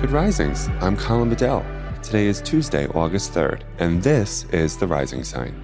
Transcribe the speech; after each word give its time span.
Good 0.00 0.12
Risings. 0.12 0.70
I'm 0.80 0.96
Colin 0.96 1.28
Bedell. 1.28 1.62
Today 2.02 2.26
is 2.26 2.40
Tuesday, 2.40 2.86
August 2.86 3.34
3rd, 3.34 3.64
and 3.78 4.02
this 4.02 4.44
is 4.44 4.78
The 4.78 4.86
Rising 4.86 5.24
Sign. 5.24 5.54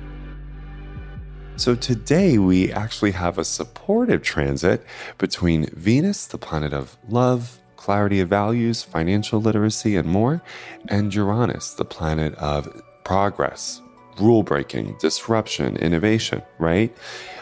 So 1.57 1.75
today 1.75 2.37
we 2.37 2.71
actually 2.71 3.13
have 3.13 3.39
a 3.39 3.47
supportive 3.47 4.23
transit 4.23 4.85
between 5.17 5.71
Venus, 5.71 6.27
the 6.27 6.37
planet 6.37 6.75
of 6.75 6.99
love, 7.09 7.61
clarity 7.77 8.21
of 8.21 8.29
values, 8.29 8.83
financial 8.83 9.41
literacy, 9.41 9.97
and 9.97 10.07
more, 10.07 10.43
and 10.87 11.15
Uranus, 11.15 11.73
the 11.73 11.87
planet 11.87 12.35
of 12.35 12.69
progress, 13.05 13.81
rule 14.21 14.43
breaking, 14.43 14.97
disruption, 14.99 15.77
innovation, 15.77 16.43
right? 16.59 16.95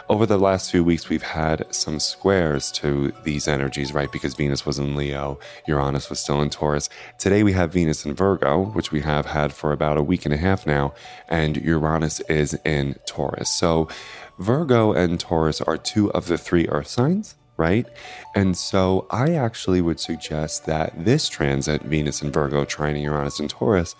over 0.09 0.27
the 0.27 0.39
last 0.39 0.71
few 0.71 0.85
weeks, 0.85 1.09
we've 1.09 1.23
had 1.23 1.65
some 1.75 1.99
squares 1.99 2.71
to 2.73 3.13
these 3.25 3.49
energies, 3.49 3.93
right? 3.93 4.11
Because 4.13 4.35
Venus 4.35 4.67
was 4.67 4.79
in 4.79 4.97
Leo, 4.97 5.39
Uranus 5.67 6.11
was 6.11 6.21
still 6.21 6.43
in 6.43 6.51
Taurus. 6.51 6.91
Today 7.19 7.43
we 7.43 7.53
have 7.53 7.73
Venus 7.73 8.05
in 8.05 8.15
Virgo, 8.15 8.67
which 8.67 8.93
we 8.93 9.01
have 9.01 9.27
had 9.27 9.53
for 9.53 9.73
about 9.73 9.97
a 9.97 10.03
week 10.03 10.25
and 10.25 10.35
a 10.35 10.39
half 10.39 10.67
now, 10.67 10.95
and 11.29 11.57
Uranus 11.57 12.21
is 12.21 12.59
in 12.65 12.97
Taurus. 13.07 13.51
So 13.51 13.89
Virgo 14.39 14.93
and 14.93 15.19
Taurus 15.19 15.61
are 15.61 15.79
two 15.79 16.13
of 16.13 16.27
the 16.27 16.39
three 16.39 16.69
earth 16.69 16.89
signs 16.89 17.37
right? 17.57 17.87
And 18.35 18.57
so 18.57 19.07
I 19.13 19.35
actually 19.35 19.81
would 19.81 20.01
suggest 20.01 20.67
that 20.67 21.05
this 21.05 21.29
transit, 21.29 21.83
Venus 21.83 22.21
and 22.21 22.35
Virgo, 22.35 22.65
trining 22.65 23.05
Uranus 23.05 23.39
and 23.39 23.49
Taurus, 23.49 23.95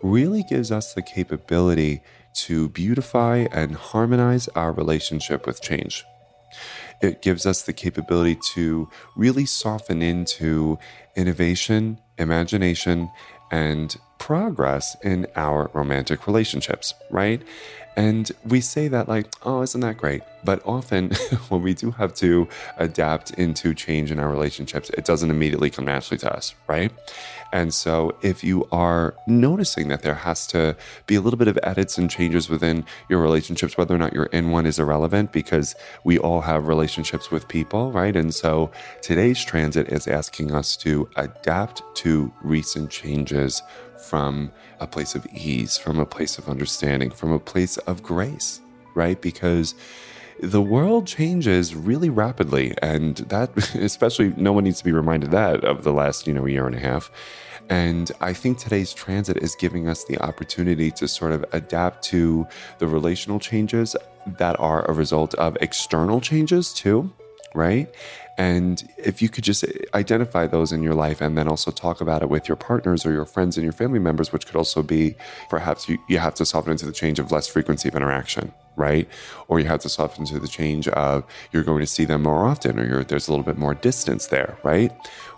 really 0.00 0.44
gives 0.44 0.70
us 0.70 0.94
the 0.94 1.02
capability 1.02 2.02
to 2.34 2.68
beautify 2.70 3.46
and 3.52 3.74
harmonize 3.74 4.48
our 4.48 4.72
relationship 4.72 5.46
with 5.46 5.62
change. 5.62 6.04
It 7.02 7.22
gives 7.22 7.46
us 7.46 7.62
the 7.62 7.72
capability 7.72 8.38
to 8.54 8.88
really 9.16 9.46
soften 9.46 10.02
into 10.02 10.78
innovation, 11.16 11.98
imagination, 12.18 13.10
and 13.50 13.96
progress 14.30 14.96
in 15.02 15.26
our 15.34 15.68
romantic 15.74 16.28
relationships, 16.28 16.94
right? 17.10 17.42
And 17.96 18.30
we 18.44 18.60
say 18.60 18.86
that, 18.86 19.08
like, 19.08 19.26
oh, 19.42 19.62
isn't 19.62 19.80
that 19.80 19.96
great? 19.96 20.22
But 20.44 20.62
often, 20.64 21.10
when 21.48 21.62
we 21.62 21.74
do 21.74 21.90
have 21.90 22.14
to 22.14 22.46
adapt 22.76 23.32
into 23.32 23.74
change 23.74 24.12
in 24.12 24.20
our 24.20 24.30
relationships, 24.30 24.88
it 24.90 25.04
doesn't 25.04 25.30
immediately 25.30 25.68
come 25.68 25.84
naturally 25.86 26.18
to 26.18 26.32
us, 26.32 26.54
right? 26.68 26.92
And 27.52 27.74
so, 27.74 28.16
if 28.22 28.44
you 28.44 28.68
are 28.70 29.16
noticing 29.26 29.88
that 29.88 30.02
there 30.02 30.14
has 30.14 30.46
to 30.48 30.76
be 31.08 31.16
a 31.16 31.20
little 31.20 31.36
bit 31.36 31.48
of 31.48 31.58
edits 31.64 31.98
and 31.98 32.08
changes 32.08 32.48
within 32.48 32.84
your 33.08 33.20
relationships, 33.20 33.76
whether 33.76 33.96
or 33.96 33.98
not 33.98 34.12
you're 34.12 34.26
in 34.26 34.52
one 34.52 34.64
is 34.64 34.78
irrelevant 34.78 35.32
because 35.32 35.74
we 36.04 36.16
all 36.18 36.42
have 36.42 36.68
relationships 36.68 37.32
with 37.32 37.48
people, 37.48 37.90
right? 37.90 38.14
And 38.14 38.32
so, 38.32 38.70
today's 39.02 39.44
transit 39.44 39.88
is 39.88 40.06
asking 40.06 40.52
us 40.52 40.76
to 40.76 41.08
adapt 41.16 41.82
to 41.96 42.32
recent 42.42 42.90
changes 42.90 43.62
from 44.04 44.50
a 44.80 44.86
place 44.86 45.14
of 45.14 45.26
ease, 45.34 45.76
from 45.78 45.98
a 45.98 46.06
place 46.06 46.38
of 46.38 46.48
understanding, 46.48 47.10
from 47.10 47.32
a 47.32 47.38
place 47.38 47.76
of 47.78 48.02
grace, 48.02 48.60
right? 48.94 49.20
Because 49.20 49.74
the 50.42 50.62
world 50.62 51.06
changes 51.06 51.74
really 51.74 52.08
rapidly 52.08 52.74
and 52.82 53.18
that 53.28 53.50
especially 53.74 54.32
no 54.36 54.52
one 54.52 54.64
needs 54.64 54.78
to 54.78 54.84
be 54.84 54.92
reminded 54.92 55.30
that 55.30 55.64
of 55.64 55.84
the 55.84 55.92
last 55.92 56.26
you 56.26 56.32
know 56.32 56.46
year 56.46 56.66
and 56.66 56.74
a 56.74 56.78
half 56.78 57.10
and 57.68 58.10
i 58.22 58.32
think 58.32 58.56
today's 58.56 58.94
transit 58.94 59.36
is 59.36 59.54
giving 59.54 59.86
us 59.86 60.04
the 60.04 60.18
opportunity 60.22 60.90
to 60.90 61.06
sort 61.06 61.32
of 61.32 61.44
adapt 61.52 62.02
to 62.02 62.46
the 62.78 62.86
relational 62.86 63.38
changes 63.38 63.94
that 64.38 64.58
are 64.58 64.88
a 64.90 64.94
result 64.94 65.34
of 65.34 65.58
external 65.60 66.22
changes 66.22 66.72
too 66.72 67.12
right 67.54 67.94
and 68.40 68.88
if 68.96 69.20
you 69.20 69.28
could 69.28 69.44
just 69.44 69.66
identify 69.92 70.46
those 70.46 70.72
in 70.72 70.82
your 70.82 70.94
life 70.94 71.20
and 71.20 71.36
then 71.36 71.46
also 71.46 71.70
talk 71.70 72.00
about 72.00 72.22
it 72.22 72.30
with 72.30 72.48
your 72.48 72.56
partners 72.56 73.04
or 73.04 73.12
your 73.12 73.26
friends 73.26 73.58
and 73.58 73.64
your 73.64 73.72
family 73.74 73.98
members, 73.98 74.32
which 74.32 74.46
could 74.46 74.56
also 74.56 74.82
be 74.82 75.14
perhaps 75.50 75.90
you, 75.90 75.98
you 76.08 76.16
have 76.16 76.34
to 76.36 76.46
soften 76.46 76.72
into 76.72 76.86
the 76.86 76.92
change 76.92 77.18
of 77.18 77.30
less 77.30 77.46
frequency 77.46 77.90
of 77.90 77.94
interaction, 77.94 78.50
right? 78.76 79.06
Or 79.48 79.60
you 79.60 79.66
have 79.66 79.80
to 79.80 79.90
soften 79.90 80.22
into 80.22 80.40
the 80.40 80.48
change 80.48 80.88
of 80.88 81.22
you're 81.52 81.62
going 81.62 81.80
to 81.80 81.86
see 81.86 82.06
them 82.06 82.22
more 82.22 82.46
often 82.46 82.78
or 82.78 83.04
there's 83.04 83.28
a 83.28 83.30
little 83.30 83.44
bit 83.44 83.58
more 83.58 83.74
distance 83.74 84.28
there, 84.28 84.56
right? 84.62 84.90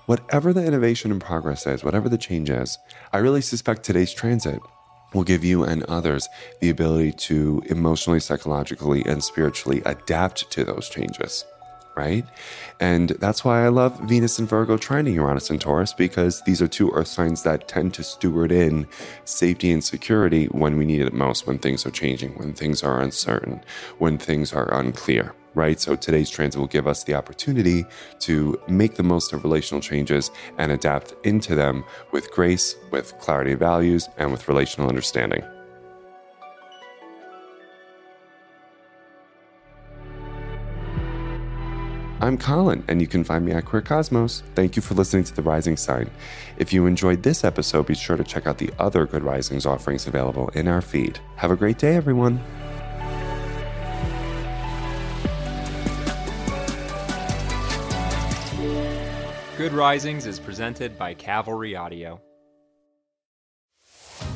Whatever 0.06 0.52
the 0.52 0.64
innovation 0.64 1.10
and 1.10 1.20
progress 1.20 1.66
is, 1.66 1.82
whatever 1.82 2.08
the 2.08 2.16
change 2.16 2.50
is, 2.50 2.78
I 3.12 3.18
really 3.18 3.40
suspect 3.40 3.82
today's 3.82 4.12
transit 4.12 4.60
will 5.12 5.24
give 5.24 5.42
you 5.42 5.64
and 5.64 5.82
others 5.86 6.28
the 6.60 6.70
ability 6.70 7.12
to 7.12 7.64
emotionally, 7.66 8.20
psychologically, 8.20 9.04
and 9.06 9.24
spiritually 9.24 9.82
adapt 9.84 10.48
to 10.52 10.64
those 10.64 10.88
changes 10.88 11.44
right? 11.94 12.24
And 12.80 13.10
that's 13.10 13.44
why 13.44 13.64
I 13.64 13.68
love 13.68 13.98
Venus 14.00 14.38
and 14.38 14.48
Virgo 14.48 14.76
trining 14.76 15.14
Uranus 15.14 15.50
and 15.50 15.60
Taurus 15.60 15.92
because 15.92 16.42
these 16.42 16.62
are 16.62 16.68
two 16.68 16.90
earth 16.92 17.08
signs 17.08 17.42
that 17.42 17.68
tend 17.68 17.94
to 17.94 18.02
steward 18.02 18.52
in 18.52 18.86
safety 19.24 19.70
and 19.70 19.82
security 19.82 20.46
when 20.46 20.76
we 20.76 20.84
need 20.84 21.02
it 21.02 21.12
most, 21.12 21.46
when 21.46 21.58
things 21.58 21.86
are 21.86 21.90
changing, 21.90 22.32
when 22.38 22.54
things 22.54 22.82
are 22.82 23.00
uncertain, 23.00 23.62
when 23.98 24.18
things 24.18 24.52
are 24.52 24.72
unclear. 24.74 25.34
Right. 25.54 25.78
So 25.78 25.96
today's 25.96 26.30
transit 26.30 26.58
will 26.58 26.66
give 26.66 26.86
us 26.86 27.04
the 27.04 27.14
opportunity 27.14 27.84
to 28.20 28.58
make 28.68 28.94
the 28.94 29.02
most 29.02 29.34
of 29.34 29.44
relational 29.44 29.82
changes 29.82 30.30
and 30.56 30.72
adapt 30.72 31.14
into 31.26 31.54
them 31.54 31.84
with 32.10 32.30
grace, 32.30 32.74
with 32.90 33.18
clarity 33.18 33.52
of 33.52 33.58
values, 33.58 34.08
and 34.16 34.32
with 34.32 34.48
relational 34.48 34.88
understanding. 34.88 35.42
I'm 42.22 42.38
Colin, 42.38 42.84
and 42.86 43.00
you 43.00 43.08
can 43.08 43.24
find 43.24 43.44
me 43.44 43.50
at 43.50 43.64
Queer 43.64 43.82
Cosmos. 43.82 44.44
Thank 44.54 44.76
you 44.76 44.82
for 44.82 44.94
listening 44.94 45.24
to 45.24 45.34
The 45.34 45.42
Rising 45.42 45.76
Sign. 45.76 46.08
If 46.56 46.72
you 46.72 46.86
enjoyed 46.86 47.24
this 47.24 47.42
episode, 47.42 47.86
be 47.86 47.96
sure 47.96 48.16
to 48.16 48.22
check 48.22 48.46
out 48.46 48.58
the 48.58 48.70
other 48.78 49.06
Good 49.06 49.24
Risings 49.24 49.66
offerings 49.66 50.06
available 50.06 50.48
in 50.50 50.68
our 50.68 50.80
feed. 50.80 51.18
Have 51.34 51.50
a 51.50 51.56
great 51.56 51.78
day, 51.78 51.96
everyone. 51.96 52.40
Good 59.56 59.72
Risings 59.72 60.24
is 60.24 60.38
presented 60.38 60.96
by 60.96 61.14
Cavalry 61.14 61.74
Audio. 61.74 62.20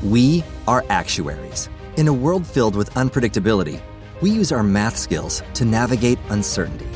We 0.02 0.42
are 0.66 0.84
actuaries. 0.88 1.68
In 1.96 2.08
a 2.08 2.12
world 2.12 2.48
filled 2.48 2.74
with 2.74 2.90
unpredictability, 2.94 3.80
we 4.20 4.32
use 4.32 4.50
our 4.50 4.64
math 4.64 4.96
skills 4.96 5.40
to 5.54 5.64
navigate 5.64 6.18
uncertainty 6.30 6.95